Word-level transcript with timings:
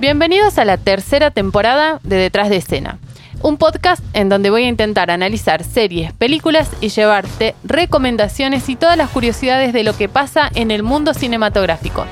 Bienvenidos 0.00 0.56
a 0.56 0.64
la 0.64 0.78
tercera 0.78 1.30
temporada 1.30 2.00
de 2.04 2.16
Detrás 2.16 2.48
de 2.48 2.56
Escena, 2.56 2.96
un 3.42 3.58
podcast 3.58 4.02
en 4.14 4.30
donde 4.30 4.48
voy 4.48 4.64
a 4.64 4.68
intentar 4.68 5.10
analizar 5.10 5.62
series, 5.62 6.14
películas 6.14 6.70
y 6.80 6.88
llevarte 6.88 7.54
recomendaciones 7.64 8.70
y 8.70 8.76
todas 8.76 8.96
las 8.96 9.10
curiosidades 9.10 9.74
de 9.74 9.84
lo 9.84 9.94
que 9.94 10.08
pasa 10.08 10.50
en 10.54 10.70
el 10.70 10.82
mundo 10.82 11.12
cinematográfico. 11.12 12.06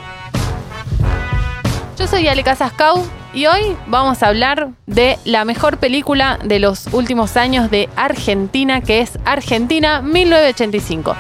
Yo 1.99 2.07
soy 2.07 2.29
Ale 2.29 2.43
Casascau 2.43 3.03
y 3.33 3.47
hoy 3.47 3.75
vamos 3.87 4.23
a 4.23 4.29
hablar 4.29 4.69
de 4.85 5.19
la 5.25 5.47
mejor 5.47 5.79
película 5.79 6.39
de 6.45 6.59
los 6.59 6.89
últimos 6.93 7.39
años 7.39 7.71
de 7.71 7.89
Argentina, 7.97 8.83
que 8.83 9.01
es 9.01 9.19
Argentina 9.25 10.03
1985. 10.03 11.17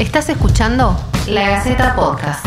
Estás 0.00 0.30
escuchando 0.30 0.96
La 1.26 1.48
Gaceta 1.48 1.94
Podcast. 1.94 2.44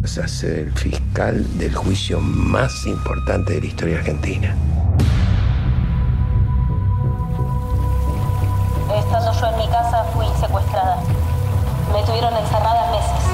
Vas 0.00 0.18
a 0.18 0.28
ser 0.28 0.58
el 0.58 0.72
fiscal 0.72 1.58
del 1.58 1.74
juicio 1.74 2.20
más 2.20 2.86
importante 2.86 3.54
de 3.54 3.60
la 3.62 3.66
historia 3.66 3.98
argentina. 3.98 4.54
Estando 8.96 9.32
yo 9.32 9.46
en 9.46 9.56
mi 9.56 9.68
casa 9.68 10.04
fui 10.12 10.26
secuestrada. 10.38 11.02
Me 11.92 12.02
tuvieron 12.04 12.34
encerrada 12.36 12.90
meses. 12.92 13.24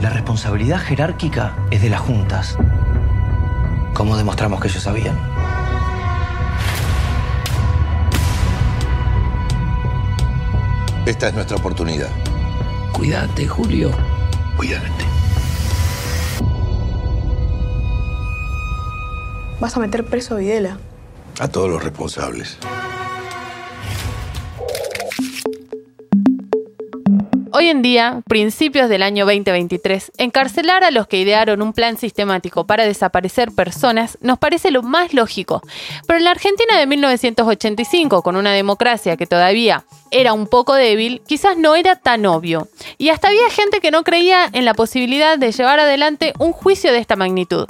La 0.00 0.10
responsabilidad 0.10 0.78
jerárquica 0.78 1.54
es 1.70 1.82
de 1.82 1.90
las 1.90 2.00
juntas. 2.00 2.56
¿Cómo 3.92 4.16
demostramos 4.16 4.60
que 4.60 4.68
ellos 4.68 4.82
sabían? 4.82 5.39
Esta 11.10 11.26
es 11.26 11.34
nuestra 11.34 11.56
oportunidad. 11.56 12.08
Cuídate, 12.92 13.44
Julio. 13.44 13.90
Cuídate. 14.56 15.04
Vas 19.58 19.76
a 19.76 19.80
meter 19.80 20.04
preso 20.04 20.36
a 20.36 20.38
Videla. 20.38 20.78
A 21.40 21.48
todos 21.48 21.68
los 21.68 21.82
responsables. 21.82 22.58
En 27.70 27.82
día, 27.82 28.22
principios 28.26 28.88
del 28.88 29.02
año 29.02 29.24
2023, 29.24 30.12
encarcelar 30.18 30.82
a 30.82 30.90
los 30.90 31.06
que 31.06 31.18
idearon 31.18 31.62
un 31.62 31.72
plan 31.72 31.96
sistemático 31.96 32.66
para 32.66 32.84
desaparecer 32.84 33.52
personas 33.52 34.18
nos 34.20 34.38
parece 34.38 34.70
lo 34.70 34.82
más 34.82 35.14
lógico. 35.14 35.62
Pero 36.06 36.18
en 36.18 36.24
la 36.24 36.32
Argentina 36.32 36.76
de 36.78 36.86
1985, 36.86 38.22
con 38.22 38.36
una 38.36 38.52
democracia 38.52 39.16
que 39.16 39.26
todavía 39.26 39.84
era 40.10 40.32
un 40.32 40.48
poco 40.48 40.74
débil, 40.74 41.22
quizás 41.26 41.56
no 41.56 41.76
era 41.76 41.96
tan 41.96 42.26
obvio. 42.26 42.68
Y 42.98 43.10
hasta 43.10 43.28
había 43.28 43.48
gente 43.50 43.80
que 43.80 43.92
no 43.92 44.02
creía 44.02 44.48
en 44.52 44.64
la 44.64 44.74
posibilidad 44.74 45.38
de 45.38 45.52
llevar 45.52 45.78
adelante 45.78 46.34
un 46.38 46.52
juicio 46.52 46.92
de 46.92 46.98
esta 46.98 47.16
magnitud. 47.16 47.66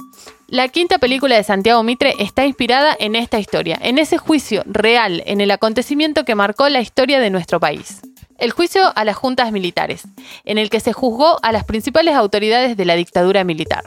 La 0.47 0.67
quinta 0.67 0.97
película 0.97 1.37
de 1.37 1.43
Santiago 1.43 1.81
Mitre 1.83 2.15
está 2.19 2.45
inspirada 2.45 2.95
en 2.99 3.15
esta 3.15 3.39
historia, 3.39 3.79
en 3.81 3.99
ese 3.99 4.17
juicio 4.17 4.63
real, 4.65 5.23
en 5.25 5.39
el 5.39 5.51
acontecimiento 5.51 6.25
que 6.25 6.35
marcó 6.35 6.67
la 6.69 6.81
historia 6.81 7.19
de 7.19 7.29
nuestro 7.29 7.59
país. 7.59 8.01
El 8.41 8.49
juicio 8.49 8.91
a 8.95 9.05
las 9.05 9.17
juntas 9.17 9.51
militares, 9.51 10.01
en 10.45 10.57
el 10.57 10.71
que 10.71 10.79
se 10.79 10.93
juzgó 10.93 11.37
a 11.43 11.51
las 11.51 11.63
principales 11.63 12.15
autoridades 12.15 12.75
de 12.75 12.85
la 12.85 12.95
dictadura 12.95 13.43
militar. 13.43 13.83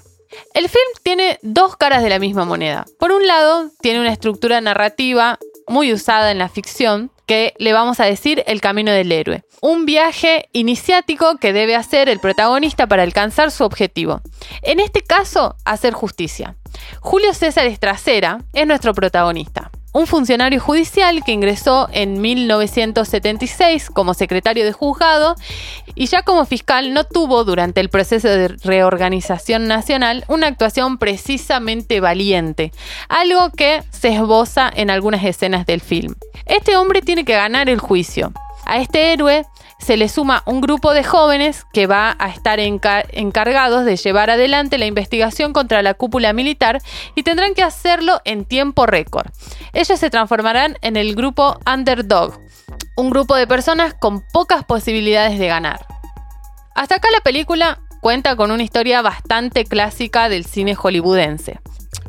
El 0.54 0.68
film 0.68 0.84
tiene 1.02 1.40
dos 1.42 1.76
caras 1.76 2.04
de 2.04 2.08
la 2.08 2.20
misma 2.20 2.44
moneda. 2.44 2.84
Por 3.00 3.10
un 3.10 3.26
lado, 3.26 3.70
tiene 3.80 3.98
una 3.98 4.12
estructura 4.12 4.60
narrativa 4.60 5.40
muy 5.66 5.92
usada 5.92 6.30
en 6.30 6.38
la 6.38 6.48
ficción, 6.48 7.10
que 7.26 7.54
le 7.58 7.72
vamos 7.72 7.98
a 7.98 8.04
decir 8.04 8.44
el 8.46 8.60
camino 8.60 8.92
del 8.92 9.10
héroe. 9.10 9.42
Un 9.60 9.86
viaje 9.86 10.48
iniciático 10.52 11.36
que 11.38 11.52
debe 11.52 11.74
hacer 11.74 12.08
el 12.08 12.20
protagonista 12.20 12.86
para 12.86 13.02
alcanzar 13.02 13.50
su 13.50 13.64
objetivo. 13.64 14.20
En 14.62 14.78
este 14.78 15.02
caso, 15.02 15.56
hacer 15.64 15.94
justicia. 15.94 16.54
Julio 17.00 17.34
César 17.34 17.66
Estracera 17.66 18.44
es 18.52 18.68
nuestro 18.68 18.94
protagonista 18.94 19.72
un 19.94 20.08
funcionario 20.08 20.60
judicial 20.60 21.22
que 21.24 21.30
ingresó 21.30 21.88
en 21.92 22.20
1976 22.20 23.90
como 23.90 24.12
secretario 24.12 24.64
de 24.64 24.72
juzgado 24.72 25.36
y 25.94 26.06
ya 26.06 26.22
como 26.22 26.44
fiscal 26.44 26.92
no 26.92 27.04
tuvo 27.04 27.44
durante 27.44 27.80
el 27.80 27.88
proceso 27.88 28.28
de 28.28 28.48
reorganización 28.48 29.68
nacional 29.68 30.24
una 30.26 30.48
actuación 30.48 30.98
precisamente 30.98 32.00
valiente, 32.00 32.72
algo 33.08 33.50
que 33.50 33.84
se 33.90 34.08
esboza 34.08 34.68
en 34.74 34.90
algunas 34.90 35.24
escenas 35.24 35.64
del 35.64 35.80
film. 35.80 36.16
Este 36.46 36.76
hombre 36.76 37.00
tiene 37.00 37.24
que 37.24 37.34
ganar 37.34 37.68
el 37.68 37.78
juicio. 37.78 38.32
A 38.66 38.80
este 38.80 39.12
héroe 39.12 39.44
se 39.78 39.96
le 39.96 40.08
suma 40.08 40.42
un 40.46 40.60
grupo 40.60 40.94
de 40.94 41.04
jóvenes 41.04 41.66
que 41.72 41.86
va 41.86 42.16
a 42.18 42.28
estar 42.28 42.58
encargados 42.60 43.84
de 43.84 43.96
llevar 43.96 44.30
adelante 44.30 44.78
la 44.78 44.86
investigación 44.86 45.52
contra 45.52 45.82
la 45.82 45.94
cúpula 45.94 46.32
militar 46.32 46.80
y 47.14 47.22
tendrán 47.22 47.54
que 47.54 47.62
hacerlo 47.62 48.20
en 48.24 48.44
tiempo 48.44 48.86
récord. 48.86 49.30
Ellos 49.72 49.98
se 49.98 50.10
transformarán 50.10 50.78
en 50.82 50.96
el 50.96 51.14
grupo 51.14 51.58
Underdog, 51.66 52.40
un 52.96 53.10
grupo 53.10 53.36
de 53.36 53.46
personas 53.46 53.94
con 53.94 54.22
pocas 54.32 54.64
posibilidades 54.64 55.38
de 55.38 55.48
ganar. 55.48 55.86
Hasta 56.74 56.96
acá 56.96 57.08
la 57.12 57.20
película 57.20 57.80
cuenta 58.00 58.36
con 58.36 58.50
una 58.50 58.62
historia 58.62 59.02
bastante 59.02 59.64
clásica 59.64 60.28
del 60.28 60.44
cine 60.44 60.74
hollywoodense. 60.74 61.60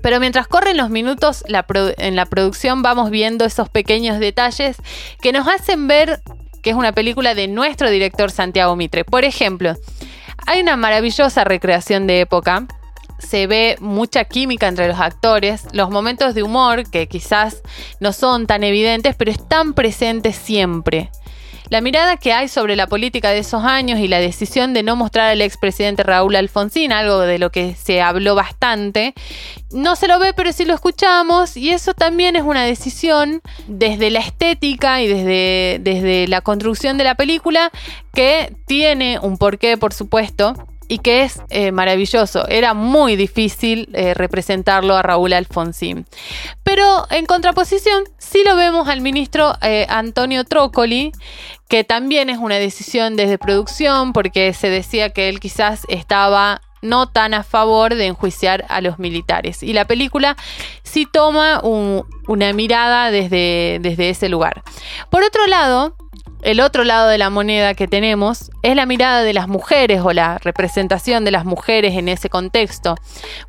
Pero 0.01 0.19
mientras 0.19 0.47
corren 0.47 0.77
los 0.77 0.89
minutos 0.89 1.43
en 1.47 2.15
la 2.15 2.25
producción 2.25 2.81
vamos 2.81 3.09
viendo 3.09 3.45
esos 3.45 3.69
pequeños 3.69 4.19
detalles 4.19 4.77
que 5.21 5.31
nos 5.31 5.47
hacen 5.47 5.87
ver 5.87 6.21
que 6.65 6.71
es 6.71 6.75
una 6.75 6.93
película 6.93 7.35
de 7.35 7.47
nuestro 7.47 7.91
director 7.91 8.31
Santiago 8.31 8.75
Mitre. 8.75 9.05
Por 9.05 9.23
ejemplo, 9.23 9.75
hay 10.47 10.61
una 10.61 10.75
maravillosa 10.75 11.43
recreación 11.43 12.07
de 12.07 12.21
época. 12.21 12.65
Se 13.19 13.45
ve 13.45 13.77
mucha 13.81 14.25
química 14.25 14.67
entre 14.67 14.87
los 14.87 14.99
actores, 14.99 15.67
los 15.73 15.91
momentos 15.91 16.33
de 16.33 16.41
humor 16.41 16.89
que 16.89 17.07
quizás 17.07 17.61
no 17.99 18.13
son 18.13 18.47
tan 18.47 18.63
evidentes, 18.63 19.15
pero 19.15 19.29
están 19.29 19.75
presentes 19.75 20.37
siempre. 20.37 21.11
La 21.69 21.81
mirada 21.81 22.17
que 22.17 22.31
hay 22.31 22.47
sobre 22.47 22.75
la 22.75 22.87
política 22.87 23.31
de 23.31 23.39
esos 23.39 23.63
años 23.63 23.99
y 23.99 24.07
la 24.07 24.19
decisión 24.19 24.73
de 24.73 24.83
no 24.83 24.95
mostrar 24.95 25.29
al 25.29 25.41
expresidente 25.41 26.03
Raúl 26.03 26.35
Alfonsín, 26.35 26.91
algo 26.91 27.19
de 27.19 27.39
lo 27.39 27.51
que 27.51 27.75
se 27.75 28.01
habló 28.01 28.35
bastante, 28.35 29.13
no 29.71 29.95
se 29.95 30.07
lo 30.07 30.19
ve, 30.19 30.33
pero 30.33 30.53
sí 30.53 30.65
lo 30.65 30.75
escuchamos, 30.75 31.57
y 31.57 31.69
eso 31.69 31.93
también 31.93 32.35
es 32.35 32.43
una 32.43 32.63
decisión 32.63 33.41
desde 33.67 34.11
la 34.11 34.19
estética 34.19 35.01
y 35.01 35.07
desde, 35.07 35.79
desde 35.81 36.27
la 36.27 36.41
construcción 36.41 36.97
de 36.97 37.03
la 37.03 37.15
película 37.15 37.71
que 38.13 38.53
tiene 38.67 39.19
un 39.19 39.37
porqué, 39.37 39.77
por 39.77 39.91
supuesto, 39.91 40.55
y 40.87 40.99
que 40.99 41.23
es 41.23 41.41
eh, 41.49 41.71
maravilloso. 41.71 42.47
Era 42.47 42.73
muy 42.73 43.15
difícil 43.15 43.89
eh, 43.93 44.13
representarlo 44.13 44.95
a 44.95 45.01
Raúl 45.01 45.33
Alfonsín. 45.33 46.05
Pero 46.63 47.05
en 47.09 47.25
contraposición, 47.25 48.03
sí 48.17 48.43
lo 48.45 48.55
vemos 48.55 48.87
al 48.87 49.01
ministro 49.01 49.53
eh, 49.61 49.85
Antonio 49.89 50.43
Trócoli, 50.43 51.11
que 51.67 51.83
también 51.83 52.29
es 52.29 52.37
una 52.37 52.55
decisión 52.55 53.15
desde 53.15 53.37
producción, 53.37 54.13
porque 54.13 54.53
se 54.53 54.69
decía 54.69 55.09
que 55.09 55.29
él 55.29 55.39
quizás 55.39 55.81
estaba 55.89 56.61
no 56.81 57.07
tan 57.07 57.33
a 57.33 57.43
favor 57.43 57.95
de 57.95 58.05
enjuiciar 58.05 58.65
a 58.69 58.79
los 58.79 58.99
militares. 58.99 59.63
Y 59.63 59.73
la 59.73 59.85
película 59.85 60.37
sí 60.83 61.07
toma 61.11 61.61
una 61.63 62.53
mirada 62.53 63.11
desde, 63.11 63.79
desde 63.81 64.09
ese 64.09 64.29
lugar. 64.29 64.63
Por 65.09 65.23
otro 65.23 65.47
lado, 65.47 65.95
el 66.45 66.59
otro 66.59 66.83
lado 66.83 67.09
de 67.09 67.17
la 67.17 67.31
moneda 67.31 67.73
que 67.73 67.87
tenemos 67.87 68.51
es 68.61 68.75
la 68.75 68.85
mirada 68.85 69.23
de 69.23 69.33
las 69.33 69.47
mujeres 69.47 70.01
o 70.03 70.13
la 70.13 70.37
representación 70.37 71.25
de 71.25 71.31
las 71.31 71.43
mujeres 71.43 71.95
en 71.95 72.07
ese 72.07 72.29
contexto. 72.29 72.95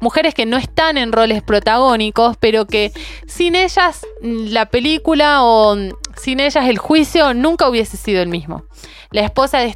Mujeres 0.00 0.32
que 0.32 0.46
no 0.46 0.56
están 0.56 0.96
en 0.96 1.12
roles 1.12 1.42
protagónicos, 1.42 2.38
pero 2.38 2.66
que 2.66 2.92
sin 3.26 3.54
ellas 3.54 4.06
la 4.22 4.70
película 4.70 5.42
o 5.42 5.76
sin 6.16 6.40
ellas 6.40 6.64
el 6.64 6.78
juicio 6.78 7.34
nunca 7.34 7.68
hubiese 7.68 7.98
sido 7.98 8.22
el 8.22 8.28
mismo. 8.28 8.64
La 9.10 9.20
esposa 9.20 9.58
de 9.58 9.66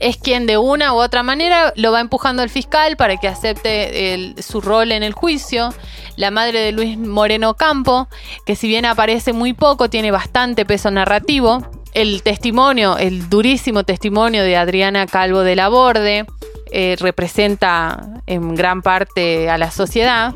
es 0.00 0.16
quien 0.16 0.46
de 0.46 0.58
una 0.58 0.94
u 0.94 0.96
otra 0.96 1.22
manera 1.22 1.72
lo 1.76 1.92
va 1.92 2.00
empujando 2.00 2.42
al 2.42 2.50
fiscal 2.50 2.96
para 2.96 3.16
que 3.16 3.28
acepte 3.28 4.34
su 4.40 4.60
rol 4.60 4.92
en 4.92 5.02
el 5.02 5.12
juicio. 5.12 5.72
La 6.16 6.30
madre 6.30 6.60
de 6.60 6.72
Luis 6.72 6.98
Moreno 6.98 7.54
Campo, 7.54 8.08
que 8.44 8.56
si 8.56 8.68
bien 8.68 8.84
aparece 8.84 9.32
muy 9.32 9.52
poco, 9.52 9.88
tiene 9.88 10.10
bastante 10.10 10.64
peso 10.64 10.90
narrativo. 10.90 11.66
El 11.94 12.22
testimonio, 12.22 12.98
el 12.98 13.28
durísimo 13.28 13.84
testimonio 13.84 14.42
de 14.42 14.56
Adriana 14.56 15.06
Calvo 15.06 15.40
de 15.40 15.56
la 15.56 15.68
Borde, 15.68 16.26
eh, 16.70 16.96
representa 16.98 18.22
en 18.26 18.54
gran 18.54 18.82
parte 18.82 19.48
a 19.48 19.58
la 19.58 19.70
sociedad. 19.70 20.34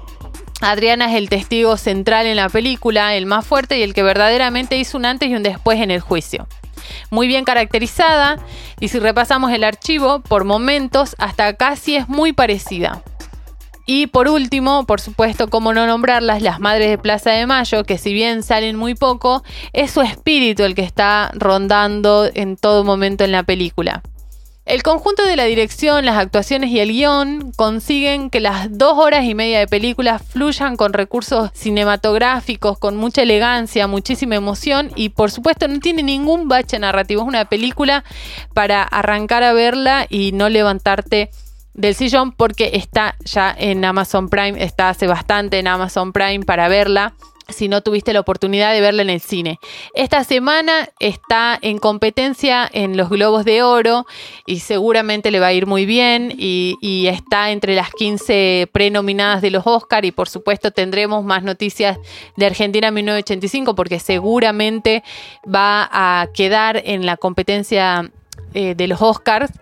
Adriana 0.61 1.11
es 1.11 1.17
el 1.17 1.29
testigo 1.29 1.77
central 1.77 2.27
en 2.27 2.37
la 2.37 2.49
película, 2.49 3.17
el 3.17 3.27
más 3.27 3.44
fuerte 3.44 3.79
y 3.79 3.83
el 3.83 3.94
que 3.94 4.03
verdaderamente 4.03 4.77
hizo 4.77 4.97
un 4.97 5.05
antes 5.05 5.29
y 5.29 5.35
un 5.35 5.43
después 5.43 5.81
en 5.81 5.91
el 5.91 6.00
juicio 6.00 6.47
muy 7.11 7.26
bien 7.26 7.44
caracterizada 7.44 8.37
y 8.81 8.88
si 8.88 8.99
repasamos 8.99 9.52
el 9.52 9.64
archivo, 9.64 10.20
por 10.20 10.44
momentos 10.44 11.14
hasta 11.19 11.55
casi 11.55 11.96
es 11.96 12.08
muy 12.08 12.32
parecida. 12.32 13.02
Y 13.84 14.06
por 14.06 14.29
último, 14.29 14.87
por 14.87 15.00
supuesto, 15.00 15.49
como 15.49 15.73
no 15.73 15.87
nombrarlas, 15.87 16.40
las 16.40 16.61
Madres 16.61 16.88
de 16.88 16.99
Plaza 16.99 17.31
de 17.31 17.46
Mayo, 17.46 17.82
que 17.84 17.99
si 17.99 18.12
bien 18.12 18.43
salen 18.43 18.76
muy 18.76 18.94
poco, 18.94 19.43
es 19.73 19.90
su 19.90 20.02
espíritu 20.02 20.62
el 20.62 20.75
que 20.75 20.82
está 20.82 21.32
rondando 21.34 22.31
en 22.32 22.56
todo 22.56 22.84
momento 22.84 23.25
en 23.25 23.32
la 23.32 23.43
película. 23.43 24.02
El 24.64 24.85
conjunto 24.85 25.25
de 25.25 25.35
la 25.35 25.44
dirección, 25.44 26.06
las 26.06 26.17
actuaciones 26.17 26.70
y 26.70 26.79
el 26.79 26.93
guion 26.93 27.50
consiguen 27.56 28.31
que 28.31 28.38
las 28.38 28.79
dos 28.79 28.97
horas 28.97 29.25
y 29.25 29.35
media 29.35 29.59
de 29.59 29.67
película 29.67 30.20
fluyan 30.20 30.76
con 30.76 30.93
recursos 30.93 31.50
cinematográficos, 31.53 32.79
con 32.79 32.97
mucha 32.97 33.23
elegancia, 33.23 33.88
muchísima 33.88 34.37
emoción 34.37 34.93
y 34.94 35.09
por 35.09 35.32
supuesto 35.32 35.67
no 35.67 35.81
tiene 35.81 36.05
ningún 36.05 36.47
bache 36.47 36.79
narrativo. 36.79 37.23
Es 37.23 37.29
una 37.29 37.47
película 37.47 38.05
para 38.55 38.85
arrancar 38.85 39.43
a 39.43 39.53
verla 39.53 40.06
y 40.09 40.31
no 40.31 40.49
levantarte 40.49 41.31
del 41.75 41.97
sillón 41.97 42.31
porque 42.31 42.70
está 42.75 43.17
ya 43.25 43.53
en 43.58 43.85
Amazon 43.85 44.29
Prime, 44.29 44.62
está 44.62 44.91
hace 44.91 45.08
bastante 45.08 45.58
en 45.58 45.67
Amazon 45.67 46.12
Prime 46.12 46.44
para 46.44 46.69
verla 46.69 47.15
si 47.52 47.69
no 47.69 47.82
tuviste 47.82 48.12
la 48.12 48.20
oportunidad 48.20 48.72
de 48.72 48.81
verla 48.81 49.02
en 49.02 49.10
el 49.10 49.20
cine. 49.20 49.58
Esta 49.94 50.25
semana 50.25 50.88
está 50.99 51.58
en 51.60 51.78
competencia 51.78 52.69
en 52.72 52.96
los 52.96 53.08
Globos 53.08 53.44
de 53.44 53.62
Oro 53.62 54.06
y 54.46 54.60
seguramente 54.60 55.31
le 55.31 55.40
va 55.40 55.49
a 55.49 55.52
ir 55.52 55.66
muy 55.66 55.87
bien 55.87 56.32
y, 56.37 56.76
está 57.12 57.50
entre 57.50 57.75
las 57.75 57.90
15 57.90 58.69
prenominadas 58.72 59.43
de 59.43 59.50
los 59.50 59.66
Oscar 59.66 60.04
y 60.04 60.12
por 60.12 60.28
supuesto 60.28 60.70
tendremos 60.70 61.25
más 61.25 61.43
noticias 61.43 61.99
de 62.37 62.46
Argentina 62.46 62.90
1985 62.90 63.75
porque 63.75 63.98
seguramente 63.98 65.02
va 65.44 65.88
a 65.93 66.28
quedar 66.32 66.81
en 66.84 67.05
la 67.05 67.16
competencia 67.16 68.10
eh, 68.55 68.75
de 68.75 68.87
los 68.87 69.02
Oscars. 69.02 69.52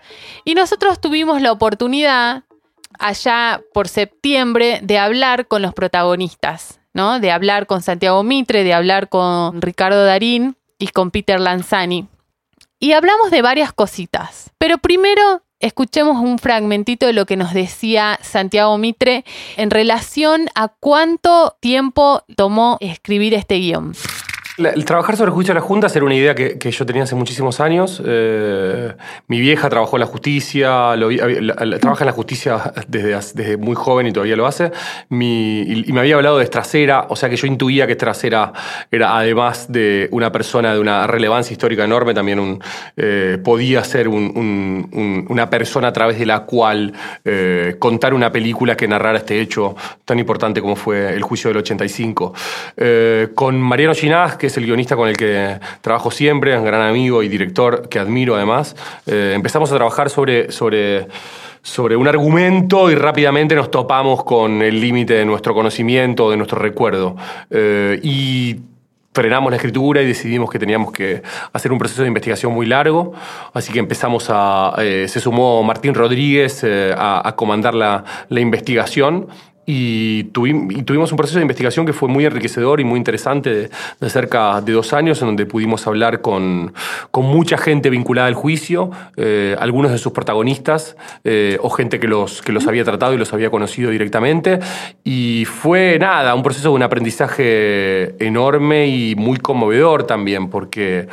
Y 0.44 0.54
nosotros 0.54 1.00
tuvimos 1.00 1.40
la 1.40 1.52
oportunidad 1.52 2.44
allá 2.98 3.62
por 3.72 3.88
septiembre 3.88 4.80
de 4.82 4.98
hablar 4.98 5.46
con 5.46 5.62
los 5.62 5.74
protagonistas. 5.74 6.79
¿No? 6.92 7.20
De 7.20 7.30
hablar 7.30 7.66
con 7.66 7.82
Santiago 7.82 8.22
Mitre, 8.22 8.64
de 8.64 8.74
hablar 8.74 9.08
con 9.08 9.60
Ricardo 9.60 10.04
Darín 10.04 10.56
y 10.78 10.88
con 10.88 11.10
Peter 11.10 11.40
Lanzani. 11.40 12.08
Y 12.78 12.92
hablamos 12.92 13.30
de 13.30 13.42
varias 13.42 13.72
cositas. 13.72 14.50
Pero 14.58 14.78
primero 14.78 15.42
escuchemos 15.58 16.16
un 16.16 16.38
fragmentito 16.38 17.06
de 17.06 17.12
lo 17.12 17.26
que 17.26 17.36
nos 17.36 17.52
decía 17.52 18.18
Santiago 18.22 18.78
Mitre 18.78 19.24
en 19.56 19.70
relación 19.70 20.48
a 20.54 20.68
cuánto 20.68 21.56
tiempo 21.60 22.24
tomó 22.36 22.78
escribir 22.80 23.34
este 23.34 23.56
guion 23.56 23.94
el 24.58 24.84
trabajar 24.84 25.16
sobre 25.16 25.28
el 25.28 25.34
juicio 25.34 25.54
de 25.54 25.60
las 25.60 25.66
juntas 25.66 25.94
era 25.94 26.04
una 26.04 26.14
idea 26.14 26.34
que, 26.34 26.70
yo 26.70 26.86
tenía 26.86 27.04
hace 27.04 27.14
muchísimos 27.14 27.60
años. 27.60 28.02
Eh, 28.04 28.92
mi 29.28 29.40
vieja 29.40 29.68
trabajó 29.68 29.96
en 29.96 30.00
la 30.00 30.06
justicia, 30.06 30.94
trabaja 31.80 32.04
en 32.04 32.06
la 32.06 32.12
justicia 32.12 32.72
desde, 32.88 33.56
muy 33.56 33.74
joven 33.74 34.06
y 34.06 34.12
todavía 34.12 34.36
lo 34.36 34.46
hace. 34.46 34.72
y, 35.10 35.84
me 35.92 36.00
había 36.00 36.16
hablado 36.16 36.38
de 36.38 36.44
Estrasera, 36.44 37.06
o 37.08 37.16
sea 37.16 37.28
que 37.28 37.36
yo 37.36 37.46
intuía 37.46 37.86
que 37.86 37.92
Estrasera 37.92 38.52
era, 38.90 39.16
además 39.16 39.70
de 39.70 40.08
una 40.12 40.30
persona 40.30 40.72
de 40.72 40.80
una 40.80 41.06
relevancia 41.06 41.52
histórica 41.52 41.84
enorme, 41.84 42.14
también 42.14 42.60
eh, 42.96 43.38
podía 43.42 43.82
ser 43.84 44.08
una 44.08 45.50
persona 45.50 45.88
a 45.88 45.92
través 45.92 46.18
de 46.18 46.26
la 46.26 46.40
cual 46.40 46.92
eh, 47.24 47.76
contar 47.78 48.14
una 48.14 48.30
película 48.30 48.76
que 48.76 48.86
narrara 48.86 49.18
este 49.18 49.40
hecho 49.40 49.74
tan 50.04 50.18
importante 50.18 50.60
como 50.60 50.76
fue 50.76 51.14
el 51.14 51.22
juicio 51.22 51.48
del 51.48 51.58
85. 51.58 52.34
con 53.34 53.60
Mariano 53.60 53.94
Ginás, 53.94 54.36
que 54.40 54.46
es 54.46 54.56
el 54.56 54.64
guionista 54.64 54.96
con 54.96 55.08
el 55.08 55.16
que 55.16 55.60
trabajo 55.82 56.10
siempre, 56.10 56.56
un 56.58 56.64
gran 56.64 56.80
amigo 56.80 57.22
y 57.22 57.28
director 57.28 57.88
que 57.90 57.98
admiro 57.98 58.34
además. 58.34 58.74
Eh, 59.06 59.34
empezamos 59.36 59.70
a 59.70 59.76
trabajar 59.76 60.08
sobre, 60.08 60.50
sobre, 60.50 61.06
sobre 61.62 61.94
un 61.94 62.08
argumento 62.08 62.90
y 62.90 62.94
rápidamente 62.94 63.54
nos 63.54 63.70
topamos 63.70 64.24
con 64.24 64.62
el 64.62 64.80
límite 64.80 65.12
de 65.12 65.26
nuestro 65.26 65.54
conocimiento, 65.54 66.30
de 66.30 66.38
nuestro 66.38 66.58
recuerdo. 66.58 67.16
Eh, 67.50 68.00
y 68.02 68.60
frenamos 69.12 69.50
la 69.50 69.56
escritura 69.56 70.00
y 70.00 70.06
decidimos 70.06 70.50
que 70.50 70.58
teníamos 70.58 70.90
que 70.90 71.22
hacer 71.52 71.70
un 71.70 71.78
proceso 71.78 72.00
de 72.00 72.08
investigación 72.08 72.54
muy 72.54 72.64
largo, 72.64 73.12
así 73.52 73.72
que 73.72 73.78
empezamos 73.78 74.28
a, 74.30 74.74
eh, 74.78 75.06
se 75.06 75.20
sumó 75.20 75.62
Martín 75.62 75.92
Rodríguez 75.92 76.64
a, 76.96 77.34
comandar 77.36 77.74
la, 77.74 78.04
la 78.28 78.40
investigación 78.40 79.28
y, 79.66 80.24
tuvimos 80.24 81.12
un 81.12 81.16
proceso 81.16 81.38
de 81.38 81.42
investigación 81.42 81.86
que 81.86 81.92
fue 81.92 82.08
muy 82.08 82.24
enriquecedor 82.24 82.80
y 82.80 82.84
muy 82.84 82.98
interesante 82.98 83.70
de, 84.00 84.10
cerca 84.10 84.60
de 84.60 84.72
dos 84.72 84.92
años, 84.92 85.20
en 85.22 85.28
donde 85.28 85.46
pudimos 85.46 85.86
hablar 85.86 86.20
con, 86.20 86.72
con 87.10 87.26
mucha 87.26 87.56
gente 87.58 87.90
vinculada 87.90 88.26
al 88.26 88.34
juicio, 88.34 88.90
eh, 89.16 89.56
algunos 89.58 89.92
de 89.92 89.98
sus 89.98 90.12
protagonistas 90.12 90.96
eh, 91.24 91.58
o 91.62 91.70
gente 91.70 92.00
que 92.00 92.08
los, 92.08 92.42
que 92.42 92.52
los 92.52 92.66
había 92.66 92.84
tratado 92.84 93.14
y 93.14 93.18
los 93.18 93.32
había 93.32 93.50
conocido 93.50 93.90
directamente. 93.90 94.58
Y 95.04 95.44
fue 95.44 95.98
nada, 96.00 96.34
un 96.34 96.42
proceso 96.42 96.70
de 96.70 96.74
un 96.74 96.82
aprendizaje 96.82 98.24
enorme 98.24 98.88
y 98.88 99.14
muy 99.14 99.38
conmovedor 99.38 100.04
también, 100.04 100.50
porque 100.50 101.08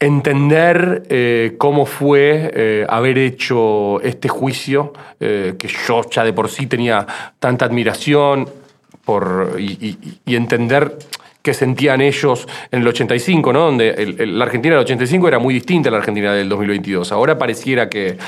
entender 0.00 1.04
eh, 1.08 1.54
cómo 1.58 1.84
fue 1.86 2.50
eh, 2.54 2.86
haber 2.88 3.18
hecho 3.18 4.00
este 4.02 4.28
juicio, 4.28 4.92
eh, 5.18 5.54
que 5.58 5.68
yo 5.68 6.02
ya 6.08 6.24
de 6.24 6.32
por 6.32 6.48
sí 6.48 6.66
tenía 6.66 7.06
tanta 7.38 7.64
admiración 7.64 8.48
por, 9.04 9.56
y, 9.58 9.96
entender 10.26 10.98
qué 11.42 11.54
sentían 11.54 12.00
ellos 12.00 12.46
en 12.70 12.82
el 12.82 12.88
85, 12.88 13.52
¿no? 13.52 13.60
donde 13.60 14.14
la 14.18 14.44
Argentina 14.44 14.74
del 14.74 14.84
85 14.84 15.28
era 15.28 15.38
muy 15.38 15.54
distinta 15.54 15.88
a 15.88 15.92
la 15.92 15.98
Argentina 15.98 16.32
del 16.32 16.48
2022. 16.48 17.10
Ahora 17.10 17.38
pareciera 17.38 17.88
que, 17.88 18.18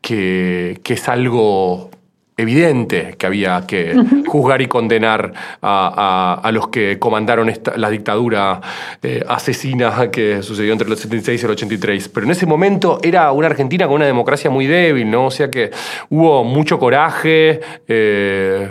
que, 0.00 0.78
que 0.82 0.94
es 0.94 1.08
algo 1.08 1.90
evidente 2.38 3.16
que 3.18 3.26
había 3.26 3.66
que 3.66 3.94
juzgar 4.26 4.62
y 4.62 4.68
condenar 4.68 5.32
a, 5.60 6.50
los 6.52 6.68
que 6.68 6.98
comandaron 6.98 7.52
la 7.76 7.90
dictadura 7.90 8.60
eh, 9.02 9.22
asesina 9.28 10.10
que 10.10 10.42
sucedió 10.42 10.72
entre 10.72 10.88
el 10.88 10.96
76 10.96 11.42
y 11.42 11.44
el 11.44 11.50
83. 11.50 12.08
Pero 12.08 12.26
en 12.26 12.32
ese 12.32 12.46
momento 12.46 13.00
era 13.02 13.32
una 13.32 13.48
Argentina 13.48 13.86
con 13.86 13.96
una 13.96 14.06
democracia 14.06 14.50
muy 14.50 14.66
débil, 14.66 15.10
¿no? 15.10 15.26
O 15.26 15.30
sea 15.30 15.50
que 15.50 15.70
hubo 16.08 16.44
mucho 16.44 16.78
coraje. 16.78 17.60
Eh, 17.86 18.70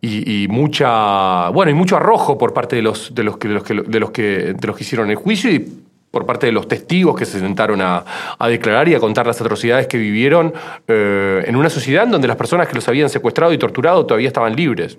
y, 0.00 0.46
mucha 0.48 1.48
bueno 1.48 1.72
y 1.72 1.74
mucho 1.74 1.96
arrojo 1.96 2.38
por 2.38 2.52
parte 2.52 2.76
de 2.76 2.82
los 2.82 3.12
de 3.14 3.24
los 3.24 3.36
que 3.36 3.48
de 3.48 3.54
los 3.54 3.64
que 3.64 3.74
de 3.74 4.00
los 4.00 4.10
que 4.12 4.22
de 4.54 4.66
los 4.66 4.76
que 4.76 4.84
hicieron 4.84 5.10
el 5.10 5.16
juicio 5.16 5.50
y 5.50 5.87
por 6.10 6.26
parte 6.26 6.46
de 6.46 6.52
los 6.52 6.68
testigos 6.68 7.16
que 7.16 7.26
se 7.26 7.38
sentaron 7.38 7.80
a, 7.82 8.04
declarar 8.48 8.88
y 8.88 8.94
a 8.94 9.00
contar 9.00 9.26
las 9.26 9.40
atrocidades 9.40 9.86
que 9.86 9.98
vivieron 9.98 10.54
eh, 10.86 11.44
en 11.46 11.56
una 11.56 11.70
sociedad 11.70 12.04
en 12.04 12.10
donde 12.10 12.28
las 12.28 12.36
personas 12.36 12.68
que 12.68 12.74
los 12.74 12.88
habían 12.88 13.10
secuestrado 13.10 13.52
y 13.52 13.58
torturado 13.58 14.06
todavía 14.06 14.28
estaban 14.28 14.56
libres. 14.56 14.98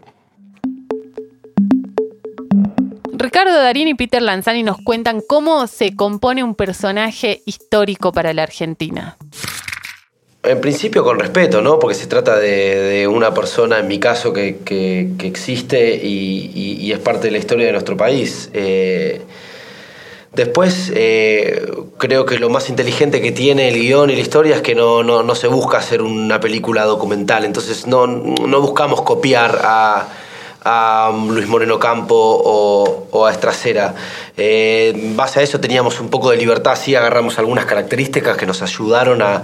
Ricardo 3.11 3.53
Darín 3.53 3.87
y 3.89 3.95
Peter 3.95 4.21
Lanzani 4.21 4.63
nos 4.63 4.77
cuentan 4.77 5.21
cómo 5.27 5.67
se 5.67 5.95
compone 5.95 6.43
un 6.43 6.55
personaje 6.55 7.41
histórico 7.45 8.11
para 8.11 8.33
la 8.33 8.43
Argentina. 8.43 9.17
En 10.41 10.61
principio 10.61 11.03
con 11.03 11.19
respeto, 11.19 11.61
¿no? 11.61 11.79
Porque 11.79 11.95
se 11.95 12.07
trata 12.07 12.39
de, 12.39 13.05
una 13.07 13.33
persona, 13.33 13.79
en 13.79 13.89
mi 13.89 13.99
caso, 13.99 14.31
que, 14.31 15.11
existe 15.21 15.99
y, 16.01 16.91
es 16.91 16.99
parte 16.99 17.27
de 17.27 17.31
la 17.31 17.39
historia 17.39 17.65
de 17.65 17.73
nuestro 17.73 17.97
país. 17.97 18.49
Eh, 18.53 19.21
Después, 20.33 20.91
eh, 20.95 21.71
creo 21.97 22.25
que 22.25 22.37
lo 22.37 22.49
más 22.49 22.69
inteligente 22.69 23.21
que 23.21 23.31
tiene 23.31 23.69
el 23.69 23.79
guion 23.79 24.09
y 24.09 24.15
la 24.15 24.21
historia 24.21 24.55
es 24.55 24.61
que 24.61 24.75
no, 24.75 25.03
no 25.03 25.35
se 25.35 25.47
busca 25.47 25.79
hacer 25.79 26.01
una 26.01 26.39
película 26.39 26.85
documental. 26.85 27.45
Entonces, 27.45 27.87
no, 27.87 28.07
no 28.07 28.61
buscamos 28.61 29.01
copiar 29.01 29.59
a 29.63 30.07
a 30.71 31.11
Luis 31.11 31.47
Moreno 31.47 31.79
Campo 31.79 32.15
o, 32.15 33.25
a 33.25 33.31
Estracera. 33.31 33.95
Eh, 34.37 34.93
en 34.93 35.17
base 35.17 35.39
a 35.39 35.43
eso 35.43 35.59
teníamos 35.59 35.99
un 35.99 36.09
poco 36.09 36.29
de 36.29 36.37
libertad, 36.37 36.77
sí 36.79 36.95
agarramos 36.95 37.39
algunas 37.39 37.65
características 37.65 38.37
que 38.37 38.45
nos 38.45 38.61
ayudaron 38.61 39.21
a, 39.21 39.41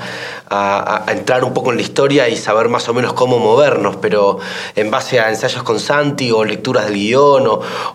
entrar 1.08 1.44
un 1.44 1.54
poco 1.54 1.72
en 1.72 1.78
la 1.78 1.82
historia 1.82 2.30
y 2.30 2.38
saber 2.38 2.70
más 2.70 2.88
o 2.88 2.94
menos 2.94 3.14
cómo 3.14 3.40
movernos, 3.40 3.96
pero 3.96 4.38
en 4.76 4.92
base 4.92 5.20
a 5.20 5.30
ensayos 5.30 5.64
con 5.64 5.80
Santi 5.80 6.32
o 6.32 6.46
lecturas 6.46 6.86
del 6.86 6.94
guion 6.94 7.44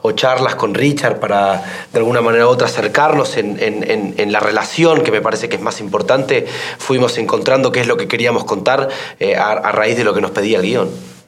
o, 0.02 0.12
charlas 0.12 0.56
con 0.56 0.74
Richard 0.74 1.20
para 1.20 1.62
de 1.92 1.98
alguna 1.98 2.20
manera 2.20 2.46
u 2.46 2.50
otra 2.50 2.66
acercarnos 2.66 3.36
en, 3.36 4.32
la 4.32 4.40
relación, 4.40 5.02
que 5.02 5.12
me 5.12 5.20
parece 5.20 5.48
que 5.48 5.56
es 5.56 5.62
más 5.62 5.80
importante, 5.80 6.46
fuimos 6.78 7.16
encontrando 7.18 7.70
qué 7.70 7.80
es 7.80 7.86
lo 7.86 7.96
que 7.96 8.08
queríamos 8.08 8.44
contar 8.44 8.88
eh, 9.20 9.36
a, 9.36 9.52
a 9.52 9.72
raíz 9.72 9.96
de 9.96 10.04
lo 10.04 10.12
que 10.12 10.20
nos 10.20 10.32
pedía 10.32 10.58
el 10.58 10.64
guion. 10.64 11.19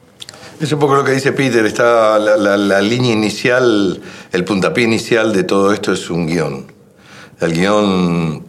Es 0.63 0.71
un 0.71 0.79
poco 0.79 0.95
lo 0.95 1.03
que 1.03 1.11
dice 1.11 1.33
Peter, 1.33 1.65
está 1.65 2.17
la, 2.17 2.81
línea 2.81 3.11
inicial, 3.11 3.99
el 4.31 4.45
puntapié 4.45 4.85
inicial 4.85 5.33
de 5.33 5.43
todo 5.43 5.73
esto 5.73 5.91
es 5.91 6.09
un 6.09 6.25
guion. 6.25 6.71
El 7.41 7.51
guion, 7.51 8.45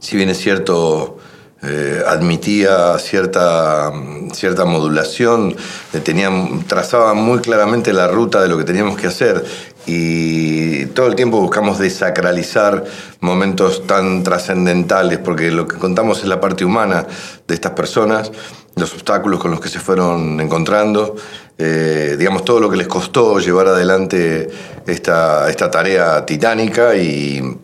si 0.00 0.16
bien 0.16 0.30
es 0.30 0.38
cierto, 0.38 1.18
eh, 1.62 2.02
admitía 2.04 2.98
cierta, 2.98 3.92
cierta 4.32 4.64
modulación, 4.64 5.54
tenían, 6.02 6.64
trazaba 6.66 7.14
muy 7.14 7.38
claramente 7.38 7.92
la 7.92 8.08
ruta 8.08 8.42
de 8.42 8.48
lo 8.48 8.58
que 8.58 8.64
teníamos 8.64 8.98
que 8.98 9.06
hacer 9.06 9.44
y 9.86 10.86
todo 10.86 11.06
el 11.06 11.14
tiempo 11.14 11.40
buscamos 11.40 11.78
desacralizar 11.78 12.84
momentos 13.20 13.86
tan 13.86 14.22
trascendentales 14.22 15.18
porque 15.18 15.50
lo 15.50 15.66
que 15.66 15.78
contamos 15.78 16.18
es 16.18 16.26
la 16.26 16.40
parte 16.40 16.64
humana 16.64 17.06
de 17.46 17.54
estas 17.54 17.72
personas 17.72 18.30
los 18.78 18.92
obstáculos 18.94 19.40
con 19.40 19.50
los 19.50 19.60
que 19.60 19.68
se 19.68 19.80
fueron 19.80 20.40
encontrando, 20.40 21.16
eh, 21.58 22.16
digamos, 22.18 22.44
todo 22.44 22.60
lo 22.60 22.70
que 22.70 22.76
les 22.76 22.88
costó 22.88 23.38
llevar 23.38 23.68
adelante 23.68 24.48
esta, 24.86 25.48
esta 25.50 25.70
tarea 25.70 26.24
titánica 26.24 26.96
y, 26.96 27.58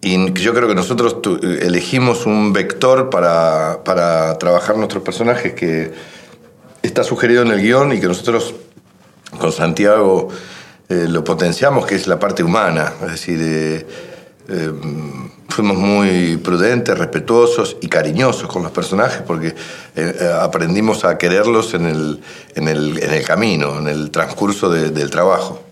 y 0.00 0.32
yo 0.34 0.54
creo 0.54 0.68
que 0.68 0.74
nosotros 0.74 1.16
elegimos 1.42 2.26
un 2.26 2.52
vector 2.52 3.10
para, 3.10 3.82
para 3.84 4.36
trabajar 4.38 4.76
nuestros 4.76 5.02
personajes 5.02 5.54
que 5.54 5.92
está 6.82 7.02
sugerido 7.02 7.42
en 7.42 7.48
el 7.48 7.60
guion 7.60 7.92
y 7.92 8.00
que 8.00 8.06
nosotros 8.06 8.54
con 9.38 9.52
Santiago 9.52 10.28
eh, 10.88 11.06
lo 11.08 11.24
potenciamos, 11.24 11.84
que 11.86 11.96
es 11.96 12.06
la 12.06 12.18
parte 12.18 12.42
humana. 12.42 12.92
Es 13.02 13.10
decir, 13.10 13.38
eh, 13.42 13.86
eh, 14.48 14.72
fuimos 15.56 15.78
muy 15.78 16.36
prudentes, 16.36 16.96
respetuosos 16.98 17.78
y 17.80 17.88
cariñosos 17.88 18.46
con 18.46 18.62
los 18.62 18.72
personajes 18.72 19.22
porque 19.26 19.48
eh, 19.48 19.54
eh, 19.96 20.30
aprendimos 20.38 21.04
a 21.06 21.16
quererlos 21.16 21.72
en 21.72 21.86
el, 21.86 22.20
en 22.54 22.68
el, 22.68 23.02
en 23.02 23.10
el 23.14 23.24
camino, 23.24 23.78
en 23.78 23.88
el 23.88 24.10
transcurso 24.10 24.68
de- 24.68 24.90
del 24.90 25.10
trabajo. 25.10 25.62